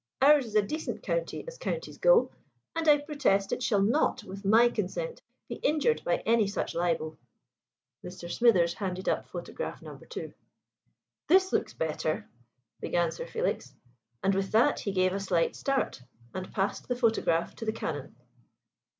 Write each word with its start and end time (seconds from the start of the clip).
Ours 0.19 0.47
is 0.47 0.55
a 0.55 0.63
decent 0.63 1.03
county, 1.03 1.43
as 1.47 1.59
counties 1.59 1.99
go, 1.99 2.31
and 2.75 2.87
I 2.87 2.97
protest 2.97 3.51
it 3.51 3.61
shall 3.61 3.83
not, 3.83 4.23
with 4.23 4.43
my 4.43 4.67
consent, 4.67 5.21
be 5.47 5.57
injured 5.57 6.01
by 6.03 6.23
any 6.25 6.47
such 6.47 6.73
libel." 6.73 7.19
Mr. 8.03 8.27
Smithers 8.27 8.73
handed 8.73 9.07
up 9.07 9.27
photograph 9.29 9.79
No. 9.83 9.99
2. 9.99 10.33
"This 11.27 11.53
looks 11.53 11.75
better," 11.75 12.27
began 12.79 13.11
Sir 13.11 13.27
Felix; 13.27 13.75
and 14.23 14.33
with 14.33 14.51
that 14.53 14.79
he 14.79 14.91
gave 14.91 15.13
a 15.13 15.19
slight 15.19 15.55
start, 15.55 16.01
and 16.33 16.51
passed 16.51 16.87
the 16.87 16.95
photograph 16.95 17.53
to 17.57 17.65
the 17.65 17.71
Canon. 17.71 18.15